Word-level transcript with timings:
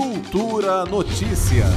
Cultura 0.00 0.86
Notícias 0.86 1.68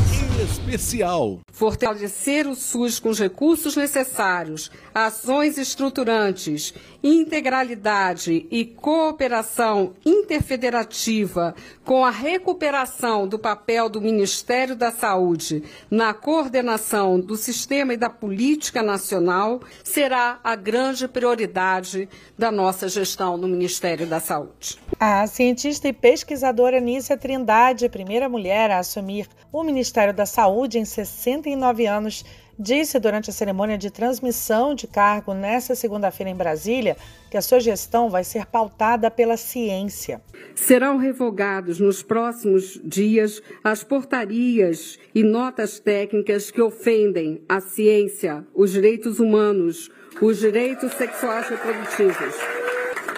Especial. 0.42 1.42
Fortalecer 1.52 2.48
o 2.48 2.56
SUS 2.56 2.98
com 2.98 3.10
os 3.10 3.20
recursos 3.20 3.76
necessários, 3.76 4.72
ações 4.96 5.58
estruturantes, 5.58 6.74
integralidade 7.04 8.48
e 8.50 8.64
cooperação 8.64 9.94
interfederativa 10.06 11.54
com 11.84 12.06
a 12.06 12.10
recuperação 12.10 13.28
do 13.28 13.38
papel 13.38 13.90
do 13.90 14.00
Ministério 14.00 14.74
da 14.74 14.90
Saúde 14.90 15.62
na 15.92 16.14
coordenação 16.14 17.20
do 17.20 17.36
sistema 17.36 17.94
e 17.94 17.98
da 17.98 18.10
política 18.10 18.82
nacional 18.82 19.60
será 19.84 20.40
a 20.42 20.56
grande 20.56 21.10
prioridade 21.10 22.08
da 22.40 22.50
nossa 22.50 22.88
gestão 22.88 23.36
no 23.36 23.50
Ministério 23.50 24.08
da 24.08 24.22
Saúde. 24.22 24.83
A 25.06 25.28
cientista 25.28 25.90
e 25.90 25.92
pesquisadora 25.92 26.80
Nícia 26.80 27.18
Trindade, 27.18 27.90
primeira 27.90 28.30
mulher 28.30 28.72
a 28.72 28.80
assumir 28.80 29.28
o 29.52 29.62
Ministério 29.62 30.14
da 30.14 30.26
Saúde 30.26 30.80
em 30.80 30.86
69 30.86 31.86
anos, 31.86 32.24
disse 32.58 32.98
durante 33.00 33.30
a 33.30 33.34
cerimônia 33.34 33.78
de 33.78 33.92
transmissão 33.92 34.74
de 34.74 34.88
cargo 34.88 35.34
nesta 35.34 35.76
segunda-feira 35.76 36.30
em 36.30 36.36
Brasília 36.38 36.96
que 37.30 37.36
a 37.36 37.42
sua 37.42 37.60
gestão 37.60 38.10
vai 38.10 38.24
ser 38.24 38.46
pautada 38.46 39.12
pela 39.12 39.36
ciência. 39.36 40.22
Serão 40.56 40.96
revogados 40.96 41.82
nos 41.82 42.02
próximos 42.02 42.80
dias 42.82 43.42
as 43.62 43.84
portarias 43.84 44.98
e 45.14 45.22
notas 45.22 45.82
técnicas 45.82 46.50
que 46.50 46.62
ofendem 46.62 47.44
a 47.50 47.60
ciência, 47.60 48.48
os 48.56 48.72
direitos 48.72 49.20
humanos, 49.20 49.92
os 50.22 50.40
direitos 50.40 50.94
sexuais 50.94 51.50
reprodutivos 51.50 52.53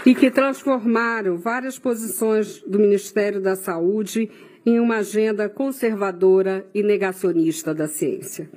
e 0.06 0.14
que 0.14 0.30
transformaram 0.30 1.38
várias 1.38 1.80
posições 1.80 2.62
do 2.62 2.78
Ministério 2.78 3.42
da 3.42 3.56
Saúde 3.56 4.30
em 4.64 4.80
uma 4.80 4.98
agenda 4.98 5.50
conservadora 5.50 6.66
e 6.74 6.84
negacionista 6.84 7.74
da 7.74 7.88
ciência. 7.88 8.50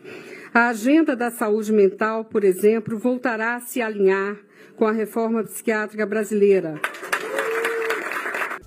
A 0.52 0.69
agenda 0.69 1.16
da 1.16 1.30
saúde 1.30 1.72
mental, 1.72 2.24
por 2.24 2.44
exemplo, 2.44 2.98
voltará 2.98 3.56
a 3.56 3.60
se 3.60 3.80
alinhar 3.80 4.36
com 4.76 4.86
a 4.86 4.92
reforma 4.92 5.42
psiquiátrica 5.42 6.06
brasileira. 6.06 6.80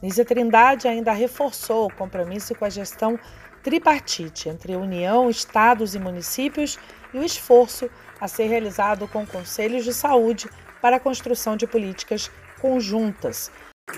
Nízia 0.02 0.26
Trindade 0.26 0.88
ainda 0.88 1.12
reforçou 1.12 1.86
o 1.86 1.94
compromisso 1.94 2.56
com 2.56 2.66
a 2.66 2.70
gestão 2.70 3.20
tripartite 3.62 4.50
entre 4.50 4.76
União, 4.76 5.30
Estados 5.30 5.94
e 5.94 6.00
municípios 6.00 6.80
e 7.14 7.20
o 7.20 7.24
esforço 7.24 7.90
a 8.20 8.28
ser 8.28 8.46
realizado 8.46 9.08
com 9.08 9.26
conselhos 9.26 9.84
de 9.84 9.94
saúde 9.94 10.50
para 10.82 10.96
a 10.96 11.00
construção 11.00 11.56
de 11.56 11.68
políticas 11.68 12.32
conjuntas. 12.62 13.52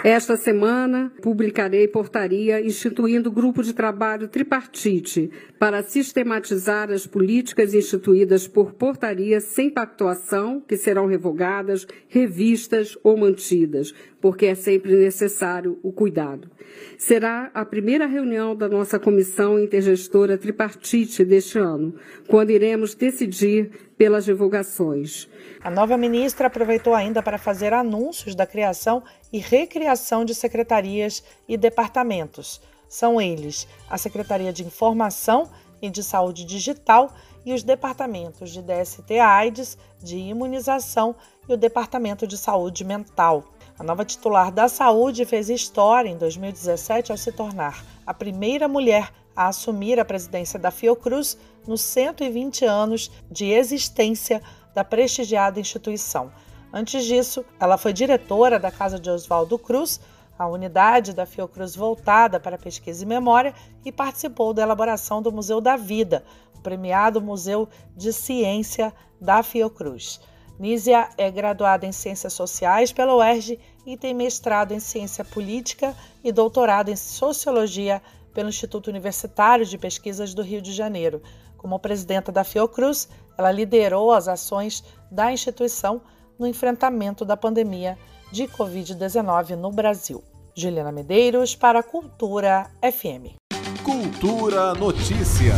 Esta 0.04 0.36
semana 0.36 1.12
publicarei 1.22 1.88
portaria 1.88 2.60
instituindo 2.60 3.32
grupo 3.32 3.62
de 3.62 3.74
trabalho 3.74 4.28
tripartite 4.28 5.30
para 5.60 5.84
sistematizar 5.84 6.90
as 6.90 7.06
políticas 7.06 7.74
instituídas 7.74 8.48
por 8.48 8.74
portaria 8.74 9.40
sem 9.40 9.70
pactuação, 9.70 10.60
que 10.60 10.76
serão 10.78 11.06
revogadas, 11.06 11.86
revistas 12.08 12.98
ou 13.04 13.16
mantidas, 13.16 13.94
porque 14.20 14.48
é 14.48 14.56
sempre 14.56 14.96
necessário 14.96 15.78
o 15.84 15.92
cuidado. 15.92 16.50
Será 16.98 17.52
a 17.54 17.64
primeira 17.64 18.08
reunião 18.08 18.56
da 18.56 18.68
nossa 18.68 18.98
comissão 18.98 19.60
intergestora 19.60 20.38
tripartite 20.38 21.24
deste 21.24 21.60
ano, 21.60 21.94
quando 22.28 22.50
iremos 22.50 22.96
decidir 22.96 23.70
pelas 24.04 24.26
divulgações. 24.26 25.30
A 25.64 25.72
nova 25.72 25.96
ministra 25.96 26.48
aproveitou 26.48 26.94
ainda 26.94 27.24
para 27.24 27.38
fazer 27.38 27.72
anúncios 27.72 28.36
da 28.36 28.46
criação 28.46 29.02
e 29.32 29.40
recriação 29.40 30.26
de 30.26 30.36
secretarias 30.36 31.24
e 31.48 31.56
departamentos. 31.56 32.60
São 32.90 33.22
eles 33.22 33.66
a 33.90 33.98
Secretaria 33.98 34.52
de 34.52 34.62
Informação 34.62 35.50
e 35.82 35.90
de 35.90 36.04
Saúde 36.04 36.44
Digital 36.44 37.14
e 37.46 37.54
os 37.54 37.64
departamentos 37.64 38.52
de 38.52 38.62
DST-AIDS, 38.62 39.78
de 40.02 40.18
Imunização 40.18 41.16
e 41.48 41.54
o 41.54 41.58
Departamento 41.58 42.28
de 42.28 42.38
Saúde 42.38 42.84
Mental. 42.84 43.46
A 43.80 43.84
nova 43.86 44.04
titular 44.04 44.52
da 44.52 44.68
saúde 44.68 45.24
fez 45.24 45.50
história 45.50 46.10
em 46.10 46.18
2017 46.18 47.10
ao 47.10 47.18
se 47.18 47.32
tornar 47.32 47.82
a 48.06 48.14
primeira 48.14 48.68
mulher 48.68 49.14
a 49.36 49.48
assumir 49.48 50.00
a 50.00 50.06
presidência 50.06 50.60
da 50.60 50.72
Fiocruz 50.72 51.38
nos 51.68 51.82
120 51.82 52.66
anos 52.66 53.12
de 53.30 53.46
existência 53.52 54.42
da 54.74 54.84
prestigiada 54.84 55.60
instituição. 55.60 56.32
Antes 56.72 57.06
disso, 57.06 57.46
ela 57.60 57.78
foi 57.78 57.94
diretora 57.94 58.60
da 58.60 58.72
Casa 58.72 59.00
de 59.00 59.10
Oswaldo 59.10 59.60
Cruz, 59.60 60.00
a 60.38 60.48
unidade 60.48 61.14
da 61.14 61.26
Fiocruz 61.26 61.76
voltada 61.76 62.40
para 62.40 62.58
pesquisa 62.58 63.04
e 63.04 63.08
memória, 63.08 63.54
e 63.86 63.92
participou 63.92 64.54
da 64.54 64.64
elaboração 64.64 65.22
do 65.22 65.32
Museu 65.32 65.62
da 65.62 65.78
Vida, 65.78 66.26
o 66.56 66.62
premiado 66.62 67.22
Museu 67.22 67.70
de 67.96 68.12
Ciência 68.12 68.92
da 69.22 69.44
Fiocruz. 69.44 70.20
Nízia 70.60 71.10
é 71.18 71.30
graduada 71.30 71.86
em 71.86 71.92
Ciências 71.92 72.34
Sociais 72.34 72.92
pela 72.92 73.16
UERJ 73.16 73.60
e 73.86 73.98
tem 73.98 74.14
mestrado 74.14 74.72
em 74.72 74.80
Ciência 74.80 75.26
Política 75.26 75.96
e 76.24 76.32
doutorado 76.32 76.90
em 76.90 76.96
Sociologia 76.96 78.02
pelo 78.34 78.50
Instituto 78.50 78.90
Universitário 78.90 79.66
de 79.66 79.78
Pesquisas 79.78 80.34
do 80.34 80.42
Rio 80.42 80.62
de 80.62 80.74
Janeiro. 80.74 81.22
Como 81.58 81.80
presidenta 81.80 82.32
da 82.32 82.44
Fiocruz, 82.44 83.08
ela 83.38 83.52
liderou 83.52 84.12
as 84.12 84.28
ações 84.28 84.84
da 85.10 85.32
instituição 85.32 86.02
no 86.38 86.48
enfrentamento 86.48 87.24
da 87.24 87.38
pandemia 87.38 87.98
de 88.32 88.48
Covid-19 88.48 89.56
no 89.56 89.72
Brasil. 89.72 90.24
Juliana 90.56 90.92
Medeiros 90.92 91.56
para 91.56 91.80
a 91.80 91.84
Cultura 91.84 92.70
FM. 92.82 93.38
Cultura 93.84 94.74
Notícias 94.74 95.58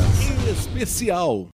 Especial. 0.50 1.47